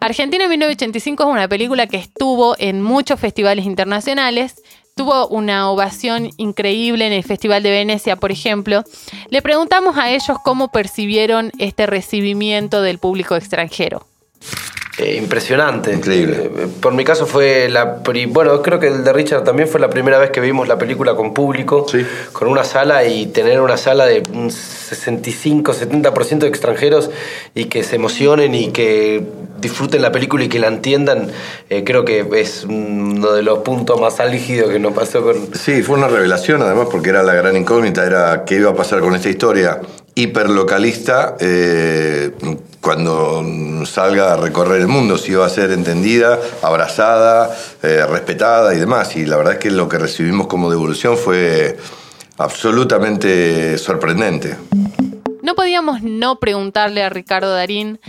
Argentina 0.00 0.46
1985 0.48 1.22
es 1.22 1.28
una 1.30 1.48
película 1.48 1.86
que 1.86 1.96
estuvo 1.96 2.54
en 2.58 2.82
muchos 2.82 3.18
festivales 3.18 3.64
internacionales. 3.64 4.56
Tuvo 4.94 5.28
una 5.28 5.70
ovación 5.70 6.30
increíble 6.36 7.06
en 7.06 7.12
el 7.14 7.24
Festival 7.24 7.62
de 7.62 7.70
Venecia, 7.70 8.16
por 8.16 8.30
ejemplo. 8.32 8.84
Le 9.30 9.40
preguntamos 9.40 9.96
a 9.96 10.10
ellos 10.10 10.36
cómo 10.44 10.70
percibieron 10.70 11.52
este 11.58 11.86
recibimiento 11.86 12.82
del 12.82 12.98
público 12.98 13.34
extranjero. 13.34 14.06
Eh, 14.98 15.16
impresionante. 15.16 15.92
Increíble. 15.92 16.50
Eh, 16.56 16.66
por 16.80 16.94
mi 16.94 17.04
caso 17.04 17.26
fue 17.26 17.68
la... 17.68 18.02
pri- 18.02 18.26
Bueno, 18.26 18.62
creo 18.62 18.80
que 18.80 18.86
el 18.88 19.04
de 19.04 19.12
Richard 19.12 19.44
también 19.44 19.68
fue 19.68 19.78
la 19.78 19.90
primera 19.90 20.18
vez 20.18 20.30
que 20.30 20.40
vimos 20.40 20.68
la 20.68 20.78
película 20.78 21.14
con 21.14 21.34
público, 21.34 21.86
Sí. 21.90 22.04
con 22.32 22.48
una 22.48 22.64
sala 22.64 23.04
y 23.04 23.26
tener 23.26 23.60
una 23.60 23.76
sala 23.76 24.06
de 24.06 24.22
un 24.32 24.50
65-70% 24.50 26.38
de 26.38 26.48
extranjeros 26.48 27.10
y 27.54 27.66
que 27.66 27.82
se 27.82 27.96
emocionen 27.96 28.54
y 28.54 28.70
que 28.72 29.22
disfruten 29.60 30.02
la 30.02 30.12
película 30.12 30.44
y 30.44 30.48
que 30.48 30.58
la 30.58 30.68
entiendan, 30.68 31.28
eh, 31.70 31.84
creo 31.84 32.04
que 32.04 32.26
es 32.34 32.64
uno 32.64 33.32
de 33.32 33.42
los 33.42 33.58
puntos 33.60 34.00
más 34.00 34.20
álgidos 34.20 34.70
que 34.70 34.78
nos 34.78 34.92
pasó 34.92 35.22
con... 35.22 35.54
Sí, 35.54 35.82
fue 35.82 35.96
una 35.96 36.08
revelación 36.08 36.62
además 36.62 36.88
porque 36.90 37.10
era 37.10 37.22
la 37.22 37.34
gran 37.34 37.56
incógnita, 37.56 38.06
era 38.06 38.44
qué 38.44 38.56
iba 38.56 38.70
a 38.70 38.74
pasar 38.74 39.00
con 39.00 39.14
esta 39.14 39.28
historia 39.28 39.80
hiperlocalista 40.16 41.36
eh, 41.38 42.32
cuando 42.80 43.84
salga 43.84 44.32
a 44.32 44.36
recorrer 44.36 44.80
el 44.80 44.88
mundo, 44.88 45.18
si 45.18 45.32
iba 45.32 45.44
a 45.44 45.48
ser 45.50 45.70
entendida, 45.72 46.38
abrazada, 46.62 47.54
eh, 47.82 48.04
respetada 48.08 48.74
y 48.74 48.78
demás. 48.78 49.14
Y 49.14 49.26
la 49.26 49.36
verdad 49.36 49.54
es 49.54 49.58
que 49.58 49.70
lo 49.70 49.88
que 49.88 49.98
recibimos 49.98 50.46
como 50.46 50.70
devolución 50.70 51.18
fue 51.18 51.76
absolutamente 52.38 53.76
sorprendente. 53.76 54.56
No 55.42 55.54
podíamos 55.54 56.02
no 56.02 56.40
preguntarle 56.40 57.02
a 57.02 57.10
Ricardo 57.10 57.52
Darín 57.52 58.00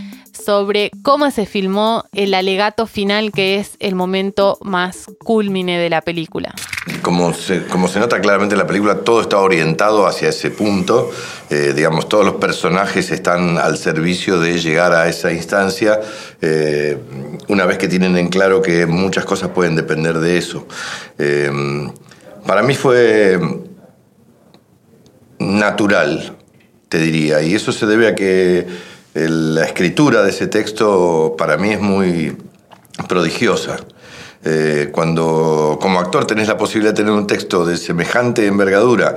sobre 0.44 0.90
cómo 1.02 1.30
se 1.30 1.46
filmó 1.46 2.04
el 2.12 2.34
alegato 2.34 2.86
final, 2.86 3.32
que 3.32 3.56
es 3.56 3.72
el 3.78 3.94
momento 3.94 4.58
más 4.62 5.06
culmine 5.24 5.78
de 5.78 5.90
la 5.90 6.00
película. 6.00 6.54
Como 7.02 7.34
se, 7.34 7.64
como 7.66 7.88
se 7.88 8.00
nota 8.00 8.20
claramente 8.20 8.54
en 8.54 8.58
la 8.58 8.66
película, 8.66 9.00
todo 9.00 9.20
está 9.20 9.38
orientado 9.38 10.06
hacia 10.06 10.28
ese 10.28 10.50
punto. 10.50 11.10
Eh, 11.50 11.72
digamos, 11.74 12.08
todos 12.08 12.24
los 12.24 12.34
personajes 12.36 13.10
están 13.10 13.58
al 13.58 13.76
servicio 13.78 14.38
de 14.40 14.58
llegar 14.58 14.92
a 14.92 15.08
esa 15.08 15.32
instancia, 15.32 16.00
eh, 16.40 16.98
una 17.48 17.66
vez 17.66 17.78
que 17.78 17.88
tienen 17.88 18.16
en 18.16 18.28
claro 18.28 18.62
que 18.62 18.86
muchas 18.86 19.24
cosas 19.24 19.50
pueden 19.50 19.76
depender 19.76 20.18
de 20.18 20.38
eso. 20.38 20.66
Eh, 21.18 21.50
para 22.46 22.62
mí 22.62 22.74
fue 22.74 23.38
natural, 25.38 26.36
te 26.88 26.98
diría, 26.98 27.42
y 27.42 27.54
eso 27.54 27.72
se 27.72 27.86
debe 27.86 28.08
a 28.08 28.14
que 28.14 28.66
la 29.28 29.64
escritura 29.64 30.22
de 30.22 30.30
ese 30.30 30.46
texto 30.46 31.34
para 31.36 31.56
mí 31.56 31.70
es 31.70 31.80
muy 31.80 32.36
prodigiosa. 33.08 33.78
Eh, 34.44 34.90
cuando 34.92 35.78
como 35.80 35.98
actor 35.98 36.26
tenés 36.26 36.46
la 36.46 36.56
posibilidad 36.56 36.92
de 36.92 36.96
tener 37.02 37.12
un 37.12 37.26
texto 37.26 37.64
de 37.64 37.76
semejante 37.76 38.46
envergadura, 38.46 39.16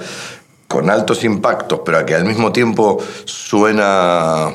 con 0.67 0.89
altos 0.89 1.23
impactos, 1.23 1.81
pero 1.85 2.05
que 2.05 2.15
al 2.15 2.23
mismo 2.23 2.51
tiempo 2.51 2.97
suena 3.25 4.53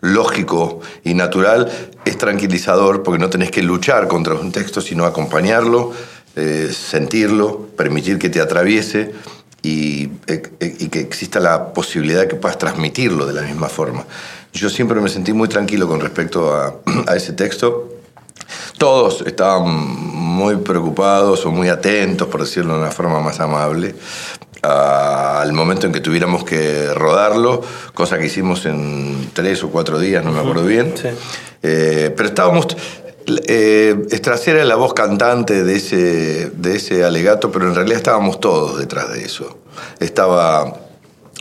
lógico 0.00 0.80
y 1.04 1.14
natural, 1.14 1.70
es 2.04 2.16
tranquilizador 2.16 3.02
porque 3.02 3.18
no 3.18 3.28
tenés 3.28 3.50
que 3.50 3.62
luchar 3.62 4.06
contra 4.08 4.34
un 4.34 4.52
texto, 4.52 4.80
sino 4.80 5.04
acompañarlo, 5.04 5.92
eh, 6.36 6.70
sentirlo, 6.72 7.66
permitir 7.76 8.18
que 8.18 8.30
te 8.30 8.40
atraviese 8.40 9.12
y, 9.62 10.08
eh, 10.28 10.42
y 10.78 10.88
que 10.88 11.00
exista 11.00 11.40
la 11.40 11.74
posibilidad 11.74 12.20
de 12.20 12.28
que 12.28 12.36
puedas 12.36 12.56
transmitirlo 12.56 13.26
de 13.26 13.34
la 13.34 13.42
misma 13.42 13.68
forma. 13.68 14.06
Yo 14.52 14.68
siempre 14.68 15.00
me 15.00 15.08
sentí 15.08 15.32
muy 15.32 15.48
tranquilo 15.48 15.86
con 15.88 16.00
respecto 16.00 16.54
a, 16.54 16.74
a 17.06 17.16
ese 17.16 17.32
texto. 17.32 17.94
Todos 18.78 19.22
estaban 19.26 19.68
muy 19.68 20.56
preocupados 20.56 21.44
o 21.46 21.50
muy 21.50 21.68
atentos, 21.68 22.28
por 22.28 22.40
decirlo 22.40 22.74
de 22.74 22.80
una 22.80 22.90
forma 22.90 23.20
más 23.20 23.38
amable, 23.40 23.94
a- 24.62 25.40
al 25.40 25.52
momento 25.52 25.86
en 25.86 25.92
que 25.92 26.00
tuviéramos 26.00 26.44
que 26.44 26.92
rodarlo, 26.94 27.62
cosa 27.94 28.18
que 28.18 28.26
hicimos 28.26 28.66
en 28.66 29.30
tres 29.34 29.62
o 29.62 29.70
cuatro 29.70 29.98
días, 29.98 30.24
no 30.24 30.32
me 30.32 30.40
acuerdo 30.40 30.64
bien. 30.66 30.94
Sí. 30.96 31.08
Eh, 31.62 32.12
pero 32.16 32.28
estábamos... 32.28 32.66
Eh, 33.46 34.06
Estracera 34.10 34.56
era 34.58 34.64
la 34.66 34.74
voz 34.74 34.92
cantante 34.94 35.62
de 35.62 35.76
ese, 35.76 36.50
de 36.50 36.76
ese 36.76 37.04
alegato, 37.04 37.52
pero 37.52 37.68
en 37.68 37.74
realidad 37.76 37.98
estábamos 37.98 38.40
todos 38.40 38.78
detrás 38.78 39.12
de 39.12 39.24
eso. 39.24 39.58
Estaba 40.00 40.74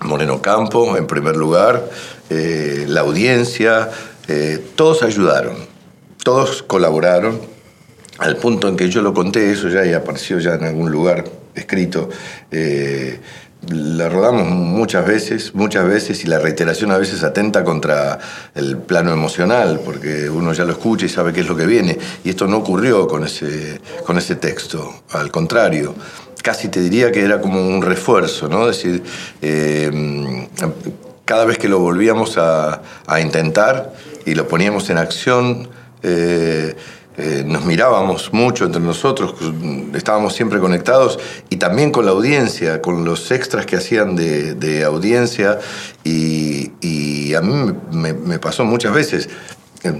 Moreno 0.03 0.41
Campo, 0.41 0.97
en 0.97 1.07
primer 1.07 1.35
lugar, 1.35 1.89
eh, 2.29 2.85
la 2.87 3.01
audiencia, 3.01 3.89
eh, 4.27 4.63
todos 4.75 5.03
ayudaron, 5.03 5.55
todos 6.23 6.63
colaboraron, 6.63 7.39
al 8.17 8.37
punto 8.37 8.67
en 8.67 8.77
que 8.77 8.89
yo 8.89 9.01
lo 9.01 9.13
conté, 9.13 9.51
eso 9.51 9.69
ya 9.69 9.85
y 9.85 9.93
apareció 9.93 10.39
ya 10.39 10.55
en 10.55 10.63
algún 10.63 10.91
lugar 10.91 11.25
escrito. 11.55 12.09
eh, 12.51 13.19
la 13.67 14.07
rodamos 14.07 14.47
muchas 14.47 15.05
veces, 15.05 15.53
muchas 15.53 15.85
veces, 15.85 16.23
y 16.23 16.27
la 16.27 16.39
reiteración 16.39 16.91
a 16.91 16.97
veces 16.97 17.23
atenta 17.23 17.63
contra 17.63 18.17
el 18.55 18.77
plano 18.77 19.11
emocional, 19.11 19.81
porque 19.83 20.29
uno 20.29 20.53
ya 20.53 20.63
lo 20.63 20.71
escucha 20.71 21.05
y 21.05 21.09
sabe 21.09 21.33
qué 21.33 21.41
es 21.41 21.47
lo 21.47 21.57
que 21.57 21.65
viene. 21.65 21.97
Y 22.23 22.29
esto 22.29 22.47
no 22.47 22.57
ocurrió 22.57 23.07
con 23.07 23.25
ese, 23.25 23.81
con 24.05 24.17
ese 24.17 24.35
texto, 24.35 25.03
al 25.11 25.29
contrario. 25.29 25.93
Casi 26.41 26.69
te 26.69 26.79
diría 26.79 27.11
que 27.11 27.21
era 27.21 27.41
como 27.41 27.65
un 27.65 27.81
refuerzo, 27.81 28.47
¿no? 28.47 28.69
Es 28.69 28.77
decir, 28.77 29.03
eh, 29.41 30.47
cada 31.25 31.45
vez 31.45 31.57
que 31.57 31.67
lo 31.67 31.79
volvíamos 31.79 32.37
a, 32.37 32.81
intentar 33.21 33.93
y 34.25 34.35
lo 34.35 34.47
poníamos 34.47 34.89
en 34.89 34.97
acción, 34.97 35.67
eh, 36.01 36.75
eh, 37.17 37.43
nos 37.45 37.65
mirábamos 37.65 38.31
mucho 38.31 38.65
entre 38.65 38.81
nosotros, 38.81 39.35
estábamos 39.93 40.33
siempre 40.33 40.59
conectados 40.59 41.19
y 41.49 41.57
también 41.57 41.91
con 41.91 42.05
la 42.05 42.11
audiencia, 42.11 42.81
con 42.81 43.03
los 43.03 43.29
extras 43.31 43.65
que 43.65 43.75
hacían 43.75 44.15
de, 44.15 44.83
audiencia 44.85 45.59
y, 46.03 47.33
a 47.35 47.41
mí 47.41 47.73
me, 47.91 48.13
me 48.13 48.39
pasó 48.39 48.65
muchas 48.65 48.93
veces 48.93 49.29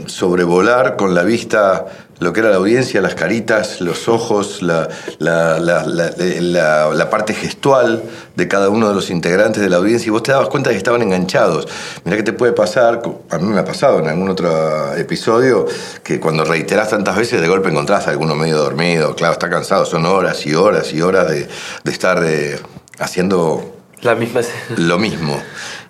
sobrevolar 0.07 0.95
con 0.95 1.15
la 1.15 1.23
vista 1.23 1.85
lo 2.19 2.33
que 2.33 2.41
era 2.41 2.49
la 2.49 2.57
audiencia, 2.57 3.01
las 3.01 3.15
caritas, 3.15 3.81
los 3.81 4.07
ojos, 4.07 4.61
la, 4.61 4.89
la, 5.19 5.59
la, 5.59 5.85
la, 5.85 6.11
la- 6.17 6.89
la 6.93 7.09
parte 7.09 7.33
gestual 7.33 8.03
de 8.35 8.47
cada 8.47 8.69
uno 8.69 8.89
de 8.89 8.95
los 8.95 9.09
integrantes 9.09 9.61
de 9.61 9.69
la 9.69 9.77
audiencia 9.77 10.07
y 10.07 10.09
vos 10.11 10.23
te 10.23 10.31
dabas 10.31 10.49
cuenta 10.49 10.69
de 10.69 10.73
que 10.75 10.77
estaban 10.79 11.01
enganchados. 11.01 11.67
Mirá 12.03 12.17
que 12.17 12.23
te 12.23 12.33
puede 12.33 12.51
pasar, 12.53 13.01
a 13.29 13.37
mí 13.37 13.45
me 13.47 13.59
ha 13.59 13.65
pasado 13.65 13.99
en 13.99 14.07
algún 14.07 14.29
otro 14.29 14.95
episodio, 14.95 15.65
que 16.03 16.19
cuando 16.19 16.43
reiterás 16.45 16.89
tantas 16.89 17.15
veces 17.15 17.39
de 17.41 17.47
golpe 17.47 17.69
encontrás 17.69 18.07
a 18.07 18.11
alguno 18.11 18.35
medio 18.35 18.57
dormido, 18.57 19.15
claro, 19.15 19.33
está 19.33 19.49
cansado, 19.49 19.85
son 19.85 20.05
horas 20.05 20.45
y 20.45 20.53
horas 20.55 20.91
y 20.93 21.01
horas 21.01 21.29
de, 21.29 21.47
de 21.83 21.91
estar 21.91 22.21
eh, 22.25 22.59
haciendo 22.99 23.75
La 24.01 24.15
misma... 24.15 24.41
lo 24.77 24.97
mismo. 24.99 25.41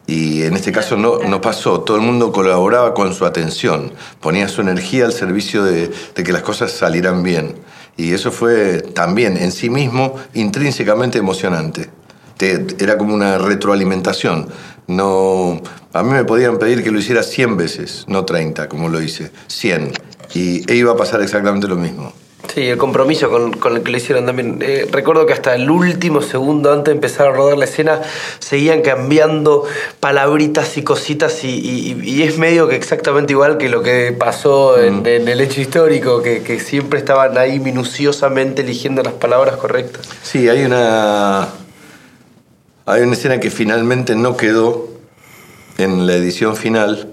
Y 0.10 0.42
en 0.44 0.56
este 0.56 0.72
caso 0.72 0.98
no, 0.98 1.20
no 1.20 1.39
pasó. 1.39 1.82
Todo 1.82 1.98
el 1.98 2.04
mundo 2.04 2.32
colaboraba 2.32 2.96
con 2.96 3.13
su 3.13 3.25
atención, 3.25 3.92
ponía 4.20 4.48
su 4.48 4.62
energía 4.62 5.06
al 5.06 5.13
servicio 5.13 5.63
de, 5.63 5.92
de 6.16 6.24
que 6.24 6.34
las 6.34 6.42
cosas 6.42 6.72
salieran 6.72 7.22
bien. 7.22 7.56
Y 7.96 8.13
eso 8.13 8.32
fue 8.32 8.82
también 8.82 9.38
en 9.38 9.51
sí 9.51 9.70
mismo 9.70 10.16
intrínsecamente 10.34 11.20
emocionante. 11.20 11.89
Te- 12.38 12.66
era 12.80 12.98
como 12.98 13.13
una 13.13 13.38
retroalimentación. 13.38 14.48
No, 14.88 15.62
a 15.94 16.01
mí 16.01 16.10
me 16.10 16.24
podían 16.24 16.58
pedir 16.58 16.84
que 16.84 16.89
lo 16.89 16.98
hiciera 16.98 17.22
100 17.22 17.58
veces, 17.58 18.06
no 18.08 18.25
30, 18.25 18.68
como 18.68 18.89
lo 18.89 19.00
hice, 19.01 19.32
100. 19.48 19.92
Y 20.34 20.72
e 20.72 20.75
iba 20.75 20.94
a 20.94 20.98
pasar 20.98 21.22
exactamente 21.22 21.68
lo 21.68 21.75
mismo. 21.75 22.12
Sí, 22.48 22.62
el 22.67 22.77
compromiso 22.77 23.29
con, 23.29 23.51
con 23.53 23.75
el 23.75 23.84
que 23.84 23.91
lo 23.91 23.98
hicieron 23.98 24.25
también. 24.25 24.60
Eh, 24.62 24.88
recuerdo 24.91 25.25
que 25.25 25.34
hasta 25.34 25.53
el 25.55 25.69
último 25.69 26.22
segundo 26.22 26.72
antes 26.72 26.86
de 26.86 26.91
empezar 26.93 27.27
a 27.27 27.31
rodar 27.31 27.58
la 27.58 27.65
escena 27.65 28.01
seguían 28.39 28.81
cambiando 28.81 29.65
palabritas 30.00 30.75
y 30.77 30.84
cositas 30.84 31.43
y, 31.43 31.50
y- 31.50 32.01
y 32.03 32.24
es 32.24 32.38
medio 32.39 32.67
que 32.67 32.75
exactamente 32.75 33.34
igual 33.34 33.58
que 33.58 33.69
lo 33.69 33.84
que 33.84 34.13
pasó 34.17 34.79
en, 34.81 35.05
en 35.05 35.27
el 35.27 35.41
hecho 35.41 35.62
histórico, 35.62 36.24
que, 36.24 36.41
que 36.41 36.60
siempre 36.60 36.98
estaban 36.98 37.38
ahí 37.38 37.60
minuciosamente 37.60 38.62
eligiendo 38.63 39.03
las 39.03 39.13
palabras 39.13 39.58
correctas. 39.58 40.08
Sí, 40.24 40.50
hay 40.50 40.63
una. 40.63 41.50
Hay 42.86 43.01
una 43.03 43.13
escena 43.13 43.39
que 43.39 43.51
finalmente 43.51 44.15
no 44.15 44.36
quedó 44.36 44.88
en 45.77 46.08
la 46.08 46.15
edición 46.15 46.55
final 46.55 47.10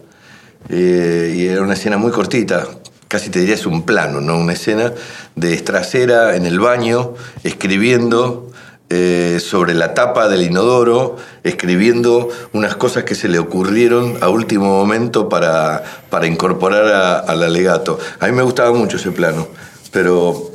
eh, 0.70 1.34
y 1.36 1.48
era 1.48 1.60
una 1.60 1.74
escena 1.74 1.98
muy 1.98 2.10
cortita, 2.12 2.66
casi 3.08 3.30
te 3.30 3.40
diría 3.40 3.54
es 3.54 3.66
un 3.66 3.82
plano, 3.82 4.20
¿no? 4.20 4.38
Una 4.38 4.52
escena 4.54 4.92
de 5.34 5.54
Estracera 5.54 6.36
en 6.36 6.46
el 6.46 6.60
baño, 6.60 7.14
escribiendo 7.44 8.50
eh, 8.88 9.38
sobre 9.40 9.74
la 9.74 9.94
tapa 9.94 10.28
del 10.28 10.42
inodoro, 10.42 11.16
escribiendo 11.42 12.28
unas 12.52 12.76
cosas 12.76 13.02
que 13.02 13.16
se 13.16 13.28
le 13.28 13.40
ocurrieron 13.40 14.18
a 14.20 14.28
último 14.28 14.66
momento 14.66 15.28
para, 15.28 15.82
para 16.08 16.26
incorporar 16.26 17.24
al 17.28 17.42
alegato. 17.42 17.98
A 18.20 18.26
mí 18.26 18.32
me 18.32 18.42
gustaba 18.42 18.72
mucho 18.72 18.96
ese 18.96 19.10
plano, 19.10 19.48
pero 19.90 20.52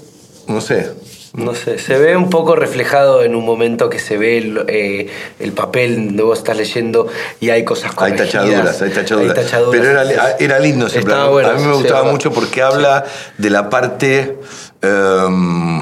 no 0.48 0.62
sé. 0.62 0.92
No 1.34 1.56
sé, 1.56 1.80
se 1.80 1.98
ve 1.98 2.18
un 2.18 2.30
poco 2.30 2.58
reflejado 2.58 3.24
en 3.24 3.36
un 3.36 3.46
momento 3.46 3.90
que 3.90 4.00
se 4.00 4.18
ve 4.18 4.38
el, 4.38 4.66
eh, 4.68 5.08
el 5.40 5.54
papel 5.54 6.08
donde 6.08 6.24
vos 6.24 6.38
estás 6.40 6.58
leyendo 6.58 7.08
y 7.40 7.52
hay 7.52 7.64
cosas 7.64 7.92
Hay 7.98 8.12
corregidas. 8.12 8.32
tachaduras, 8.32 8.82
hay 8.82 8.90
tachaduras. 8.90 9.38
Hay 9.38 9.44
tachaduras. 9.46 9.72
Pero 9.82 10.02
era, 10.02 10.32
era 10.38 10.60
lindo 10.60 10.88
ese 10.88 11.02
plano. 11.02 11.32
bueno, 11.32 11.50
a 11.52 11.54
mí 11.54 11.64
me 11.64 11.74
gustaba 11.74 12.02
verdad. 12.02 12.12
mucho 12.12 12.34
porque 12.34 12.62
habla 12.62 13.06
de 13.38 13.50
la 13.50 13.70
parte. 13.70 14.40
em, 14.82 15.82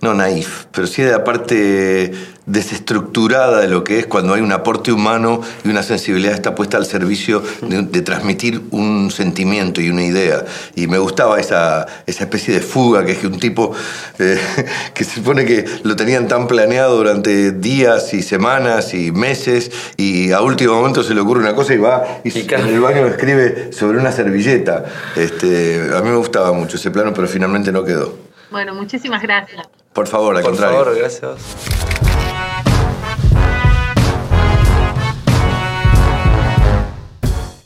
no 0.00 0.14
naif, 0.14 0.64
pero 0.72 0.86
sí 0.88 1.02
de 1.02 1.12
la 1.12 1.22
parte 1.22 2.10
desestructurada 2.50 3.60
de 3.60 3.68
lo 3.68 3.84
que 3.84 3.98
es 3.98 4.06
cuando 4.06 4.34
hay 4.34 4.40
un 4.40 4.52
aporte 4.52 4.92
humano 4.92 5.40
y 5.64 5.68
una 5.68 5.82
sensibilidad 5.82 6.34
está 6.34 6.54
puesta 6.54 6.76
al 6.76 6.86
servicio 6.86 7.42
de, 7.62 7.82
de 7.82 8.02
transmitir 8.02 8.62
un 8.70 9.10
sentimiento 9.10 9.80
y 9.80 9.90
una 9.90 10.04
idea. 10.04 10.44
Y 10.74 10.86
me 10.86 10.98
gustaba 10.98 11.38
esa, 11.40 11.86
esa 12.06 12.24
especie 12.24 12.54
de 12.54 12.60
fuga 12.60 13.04
que 13.04 13.12
es 13.12 13.18
que 13.18 13.26
un 13.26 13.38
tipo 13.38 13.72
eh, 14.18 14.38
que 14.94 15.04
se 15.04 15.16
supone 15.16 15.44
que 15.44 15.64
lo 15.82 15.96
tenían 15.96 16.28
tan 16.28 16.46
planeado 16.46 16.96
durante 16.96 17.52
días 17.52 18.12
y 18.14 18.22
semanas 18.22 18.94
y 18.94 19.12
meses 19.12 19.70
y 19.96 20.32
a 20.32 20.40
último 20.40 20.74
momento 20.74 21.02
se 21.02 21.14
le 21.14 21.20
ocurre 21.20 21.40
una 21.40 21.54
cosa 21.54 21.74
y 21.74 21.78
va 21.78 22.20
y, 22.24 22.38
en 22.38 22.66
el 22.66 22.80
baño 22.80 23.06
escribe 23.06 23.72
sobre 23.72 23.98
una 23.98 24.12
servilleta. 24.12 24.84
Este, 25.16 25.90
a 25.94 26.00
mí 26.02 26.10
me 26.10 26.16
gustaba 26.16 26.52
mucho 26.52 26.76
ese 26.76 26.90
plano, 26.90 27.12
pero 27.14 27.28
finalmente 27.28 27.72
no 27.72 27.84
quedó. 27.84 28.14
Bueno, 28.50 28.74
muchísimas 28.74 29.22
gracias. 29.22 29.68
Por 29.92 30.06
favor, 30.06 30.36
al 30.36 30.42
Por 30.42 30.52
contrario. 30.52 30.78
favor, 30.78 30.98
gracias. 30.98 31.89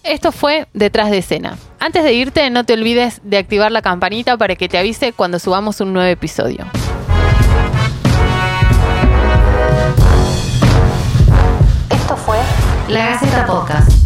Esto 0.05 0.33
fue 0.33 0.69
Detrás 0.75 1.11
de 1.11 1.19
escena. 1.19 1.57
Antes 1.81 2.05
de 2.05 2.13
irte, 2.13 2.51
no 2.51 2.65
te 2.65 2.75
olvides 2.75 3.23
de 3.25 3.39
activar 3.39 3.73
la 3.73 3.81
campanita 3.81 4.37
para 4.37 4.55
que 4.55 4.69
te 4.69 4.77
avise 4.77 5.15
cuando 5.15 5.39
subamos 5.39 5.81
un 5.81 5.95
nuevo 5.95 6.11
episodio. 6.11 6.67
Esto 11.89 12.17
fue 12.19 12.37
La 12.89 13.07
Gaceta 13.07 13.47
Podcast. 13.47 14.04